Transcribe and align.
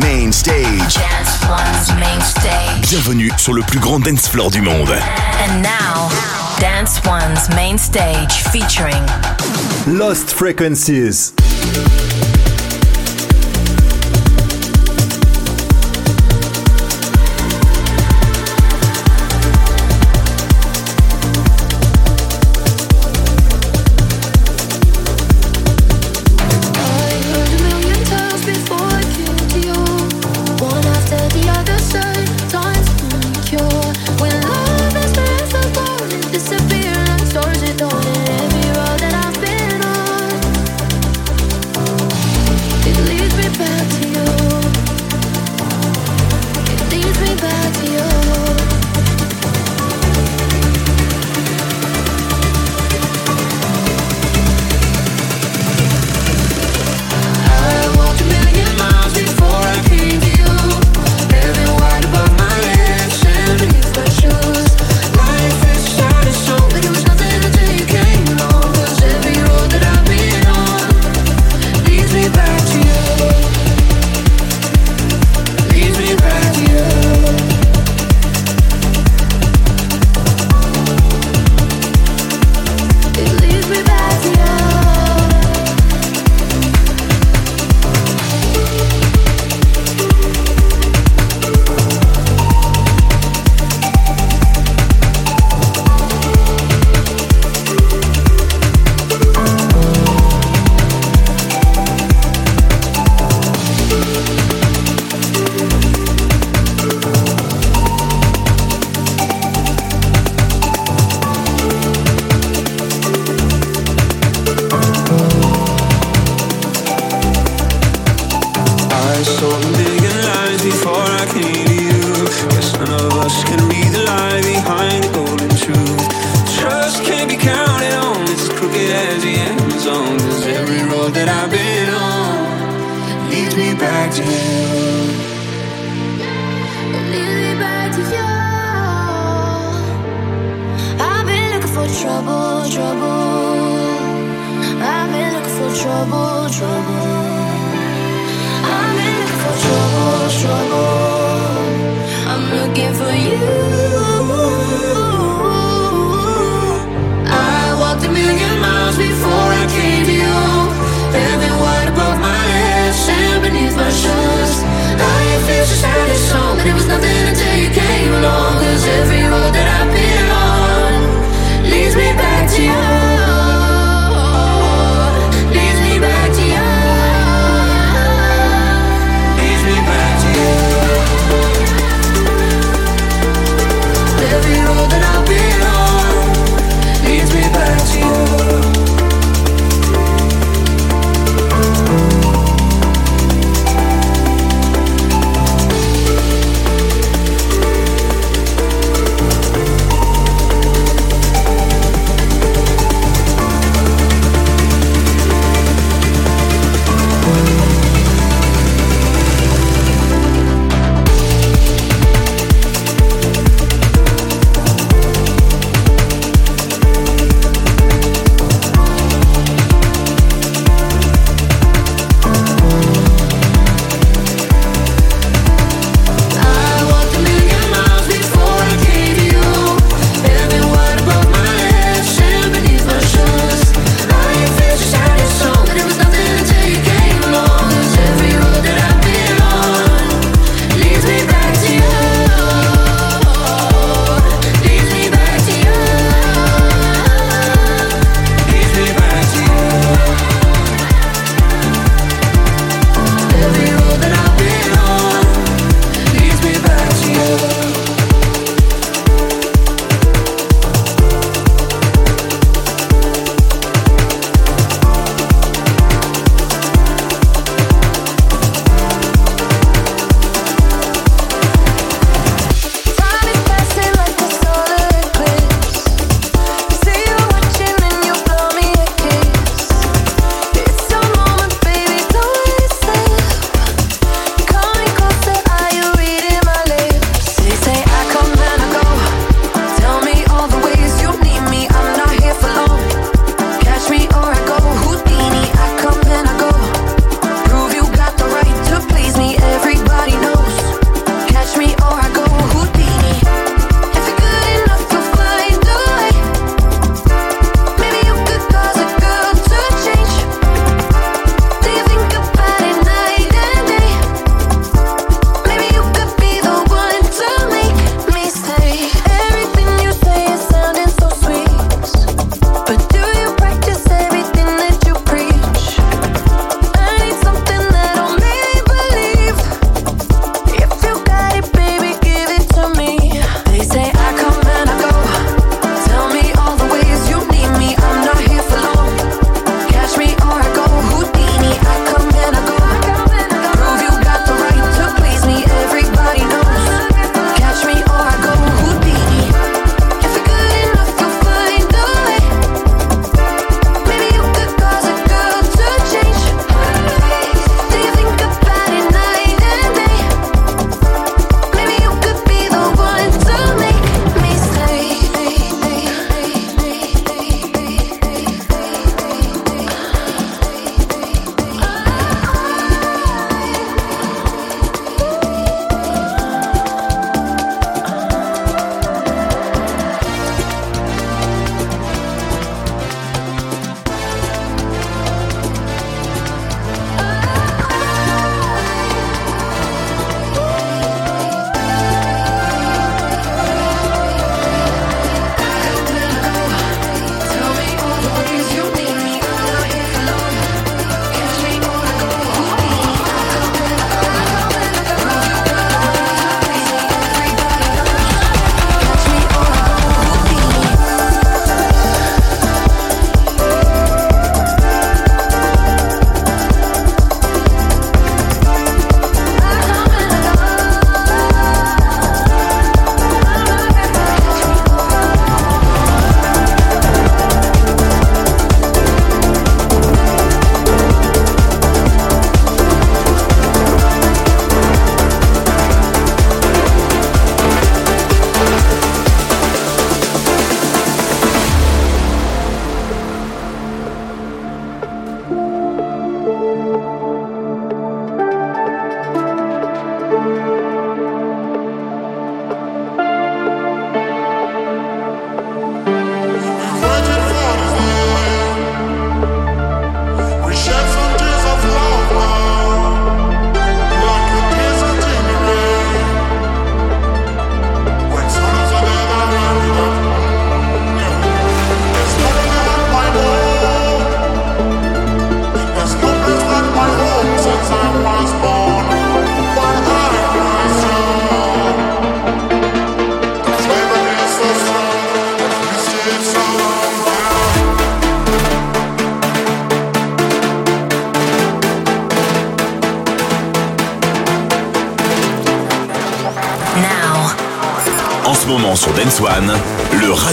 Main 0.00 0.32
Stage. 0.32 0.94
Dance 0.94 1.48
One's 1.48 2.00
Main 2.00 2.20
Stage. 2.20 2.88
Bienvenue 2.90 3.30
sur 3.38 3.52
le 3.52 3.62
plus 3.62 3.78
grand 3.78 4.00
dance 4.00 4.28
floor 4.28 4.50
du 4.50 4.60
monde. 4.60 4.90
And 4.90 5.62
now, 5.62 6.08
Dance 6.60 7.00
One's 7.06 7.48
Main 7.54 7.78
Stage 7.78 8.42
featuring 8.50 9.02
Lost 9.86 10.30
Frequencies. 10.30 11.32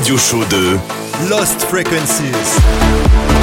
Radio 0.04 0.18
show 0.18 0.44
de 0.50 0.78
Lost 1.30 1.64
Frequencies. 1.70 3.43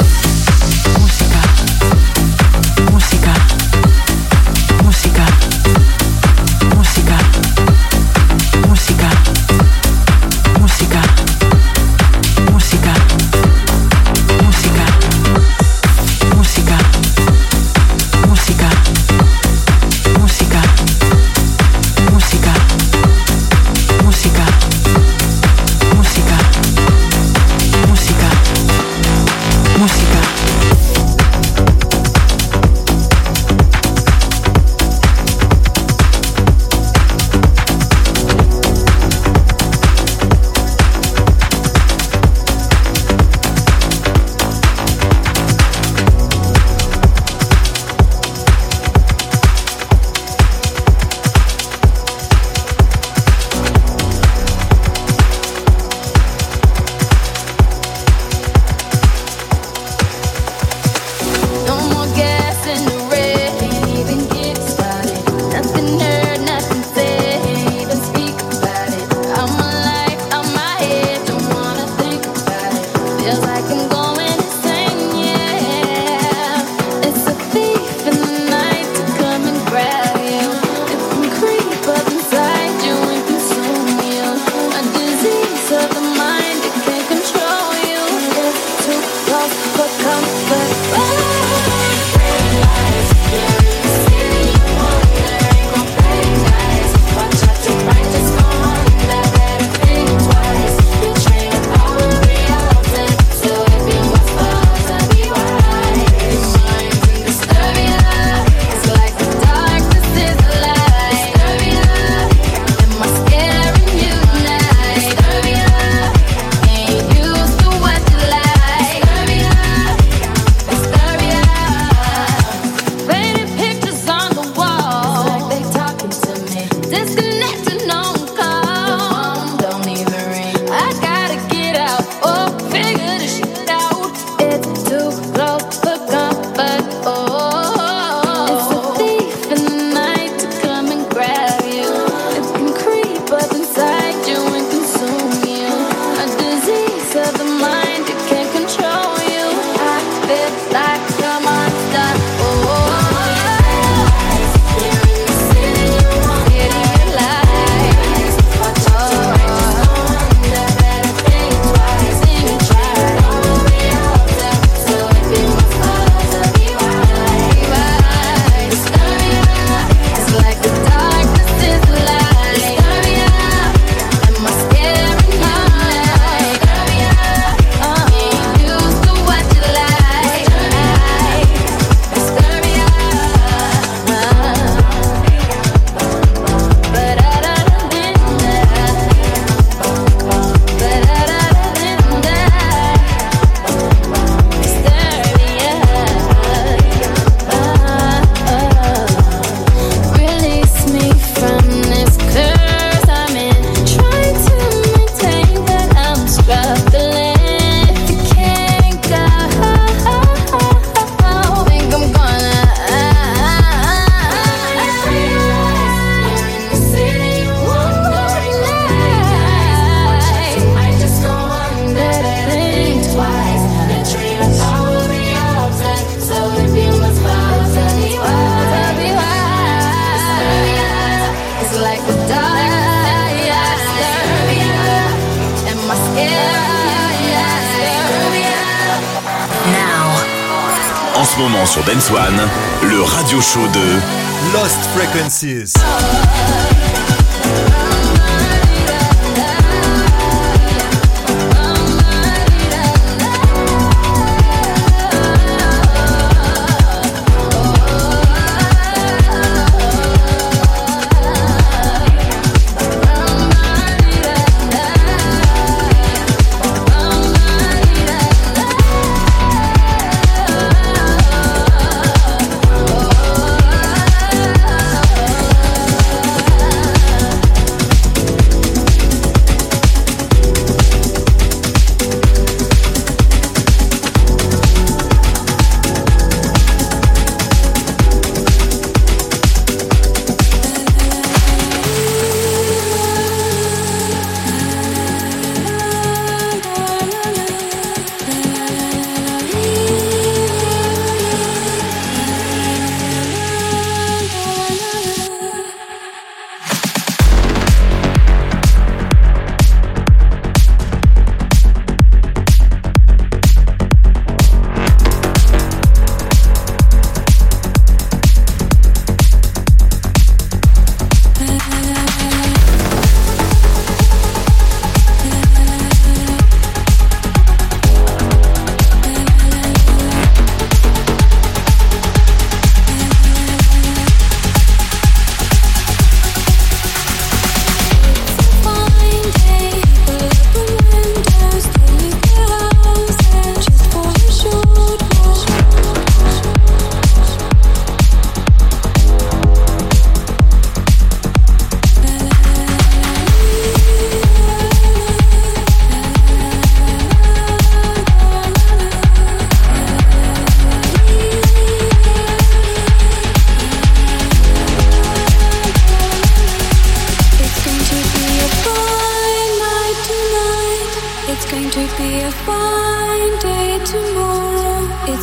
When 245.41 245.80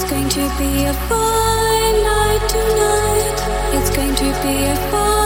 it's 0.00 0.34
just 0.34 0.58
the 0.58 0.88
two 4.16 4.30
of 4.70 4.94
us 4.94 5.17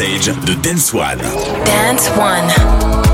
stage 0.00 0.32
de 0.46 0.54
Dance 0.54 0.94
One. 0.94 1.18
Dance 1.66 2.08
One. 2.16 3.09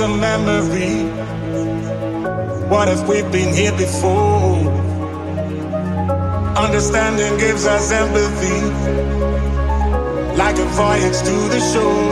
a 0.00 0.08
memory. 0.08 1.04
What 2.68 2.88
if 2.88 3.08
we've 3.08 3.30
been 3.32 3.54
here 3.54 3.72
before? 3.72 4.58
Understanding 6.56 7.36
gives 7.38 7.66
us 7.66 7.90
empathy, 7.90 8.60
like 10.36 10.58
a 10.58 10.64
voyage 10.76 11.18
to 11.28 11.36
the 11.54 11.60
shore. 11.72 12.07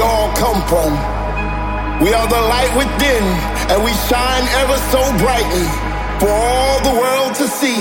We 0.00 0.06
all 0.08 0.32
come 0.32 0.56
from. 0.64 0.96
We 2.00 2.08
are 2.16 2.24
the 2.24 2.40
light 2.48 2.72
within, 2.72 3.24
and 3.68 3.84
we 3.84 3.92
shine 4.08 4.46
ever 4.64 4.78
so 4.88 5.00
brightly 5.20 5.68
for 6.16 6.32
all 6.32 6.80
the 6.88 6.96
world 6.96 7.36
to 7.36 7.44
see. 7.44 7.76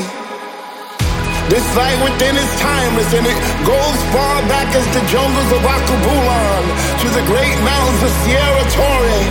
This 1.48 1.64
light 1.80 1.96
within 2.04 2.36
is 2.36 2.52
timeless, 2.60 3.08
and 3.16 3.24
it 3.24 3.40
goes 3.64 4.00
far 4.12 4.44
back 4.52 4.68
as 4.76 4.84
the 4.92 5.04
jungles 5.08 5.48
of 5.56 5.64
Akabulan 5.64 6.64
to 7.00 7.08
the 7.16 7.24
great 7.24 7.56
mountains 7.64 8.04
of 8.04 8.12
Sierra 8.28 8.66
Torre. 8.76 9.24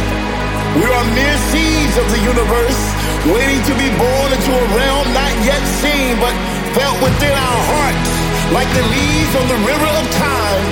We 0.81 0.89
are 0.89 1.07
mere 1.13 1.39
seeds 1.53 1.95
of 2.01 2.09
the 2.09 2.21
universe, 2.25 2.81
waiting 3.29 3.61
to 3.69 3.75
be 3.77 3.93
born 4.01 4.29
into 4.33 4.53
a 4.57 4.67
realm 4.81 5.07
not 5.13 5.33
yet 5.45 5.61
seen, 5.85 6.17
but 6.25 6.33
felt 6.73 6.97
within 7.05 7.37
our 7.37 7.61
hearts 7.69 8.28
like 8.53 8.69
the 8.73 8.85
leaves 8.89 9.33
on 9.37 9.47
the 9.49 9.61
river 9.61 9.91
of 10.01 10.05
time. 10.17 10.65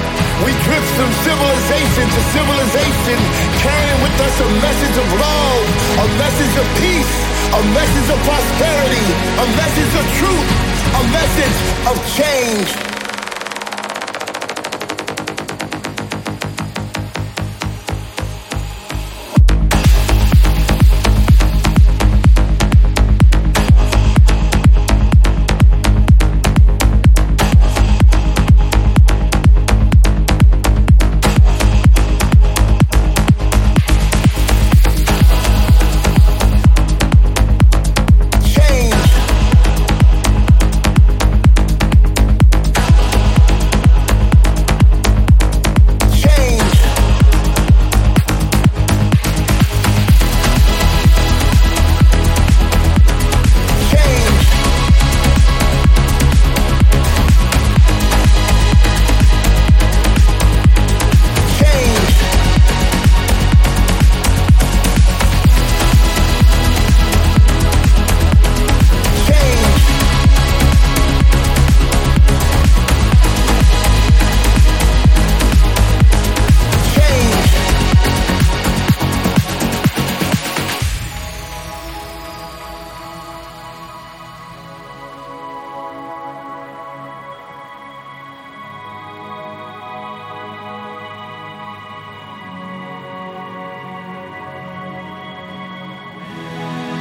We 0.45 0.53
drift 0.65 0.91
from 0.97 1.11
civilization 1.25 2.05
to 2.09 2.21
civilization, 2.33 3.19
carrying 3.61 4.01
with 4.01 4.17
us 4.21 4.37
a 4.41 4.49
message 4.65 4.97
of 4.97 5.09
love, 5.21 5.65
a 6.01 6.09
message 6.17 6.55
of 6.57 6.67
peace, 6.81 7.15
a 7.53 7.63
message 7.77 8.09
of 8.13 8.19
prosperity, 8.25 9.07
a 9.41 9.47
message 9.61 9.93
of 10.01 10.05
truth, 10.17 10.49
a 10.93 11.03
message 11.13 11.59
of 11.89 11.97
change. 12.17 12.86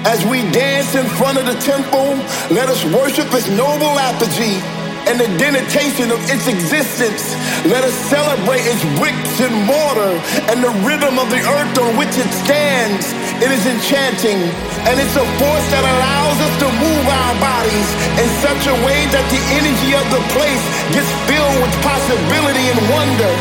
As 0.06 0.22
we 0.30 0.46
dance 0.54 0.94
in 0.94 1.10
front 1.18 1.42
of 1.42 1.50
the 1.50 1.58
temple, 1.66 2.14
let 2.54 2.70
us 2.70 2.86
worship 2.94 3.26
its 3.34 3.50
noble 3.50 3.98
apogee 3.98 4.62
and 5.10 5.18
the 5.18 5.26
denotation 5.42 6.14
of 6.14 6.22
its 6.30 6.46
existence. 6.46 7.34
Let 7.66 7.82
us 7.82 7.98
celebrate 8.06 8.62
its 8.70 8.86
bricks 9.02 9.42
and 9.42 9.66
mortar 9.66 10.14
and 10.54 10.62
the 10.62 10.70
rhythm 10.86 11.18
of 11.18 11.34
the 11.34 11.42
earth 11.42 11.74
on 11.82 11.98
which 11.98 12.14
it 12.22 12.30
stands. 12.46 13.18
It 13.42 13.50
is 13.50 13.66
enchanting, 13.66 14.46
and 14.86 14.94
it's 15.02 15.18
a 15.18 15.26
force 15.42 15.68
that 15.74 15.82
allows 15.82 16.38
us 16.38 16.54
to 16.62 16.70
move 16.70 17.06
our 17.10 17.36
bodies 17.42 17.90
in 18.22 18.30
such 18.46 18.70
a 18.70 18.78
way 18.86 19.10
that 19.10 19.26
the 19.34 19.42
energy 19.58 19.98
of 19.98 20.06
the 20.14 20.22
place 20.38 20.66
gets 20.94 21.10
filled 21.26 21.58
with 21.66 21.74
possibility 21.82 22.70
and 22.70 22.78
wonder. 22.94 23.34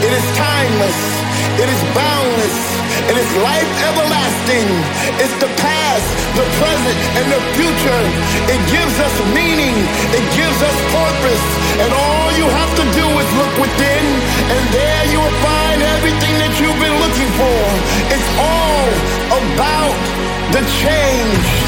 It 0.00 0.12
is 0.16 0.26
timeless. 0.32 0.98
It 1.60 1.68
is 1.68 1.80
boundless. 1.92 2.85
It 3.06 3.16
is 3.16 3.30
life 3.38 3.70
everlasting. 3.86 4.66
It's 5.22 5.36
the 5.38 5.46
past, 5.62 6.06
the 6.34 6.46
present, 6.58 6.98
and 7.18 7.26
the 7.30 7.42
future. 7.54 8.02
It 8.50 8.60
gives 8.66 8.98
us 8.98 9.14
meaning. 9.30 9.76
It 10.10 10.26
gives 10.34 10.58
us 10.58 10.76
purpose. 10.90 11.46
And 11.78 11.90
all 11.94 12.28
you 12.34 12.46
have 12.50 12.72
to 12.82 12.84
do 12.98 13.06
is 13.06 13.28
look 13.38 13.54
within, 13.62 14.06
and 14.50 14.62
there 14.74 15.04
you 15.12 15.18
will 15.22 15.38
find 15.38 15.78
everything 15.96 16.34
that 16.42 16.52
you've 16.58 16.80
been 16.82 16.98
looking 16.98 17.30
for. 17.38 17.58
It's 18.10 18.30
all 18.42 18.90
about 19.38 19.98
the 20.50 20.62
change. 20.82 21.65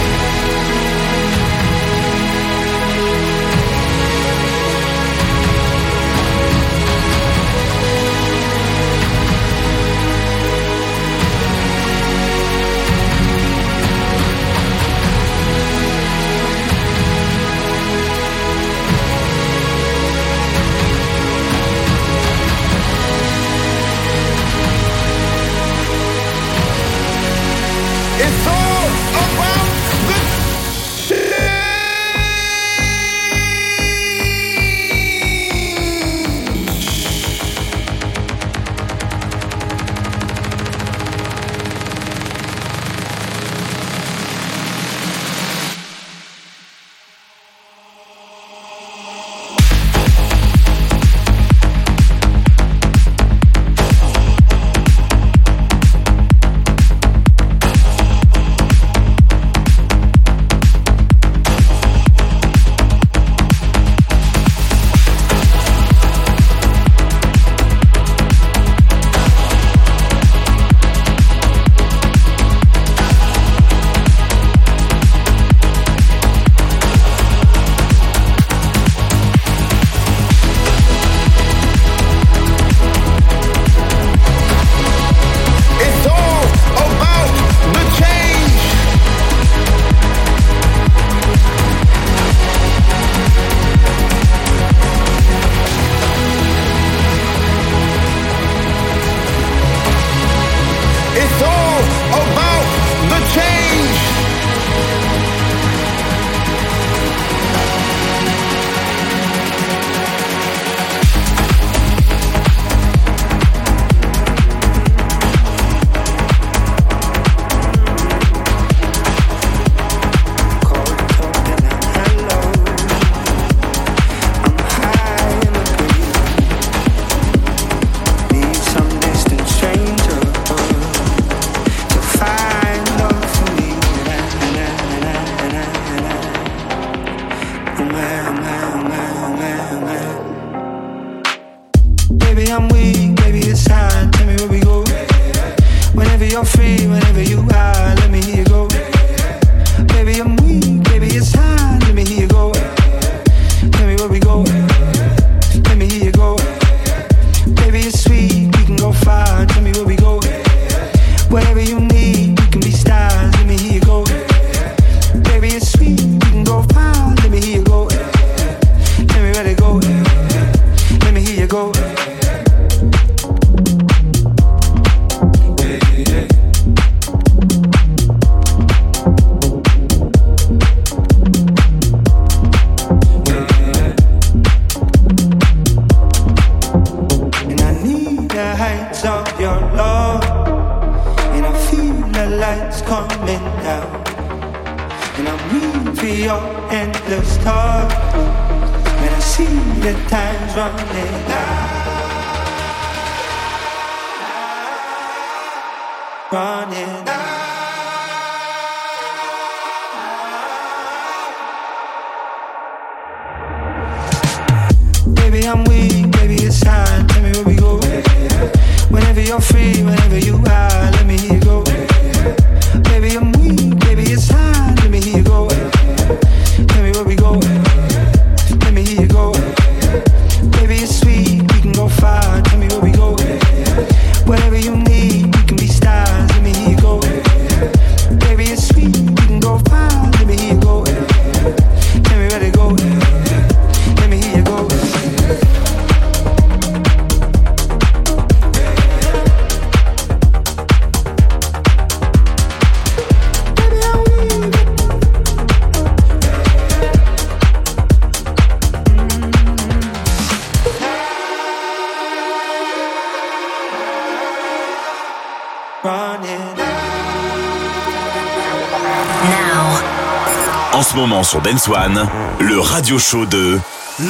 Sur 271.29 271.43
Dance 271.43 271.69
One, 271.69 272.09
le 272.41 272.59
radio 272.59 272.99
show 272.99 273.27
de 273.27 273.59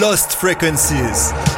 Lost 0.00 0.34
Frequencies. 0.34 1.57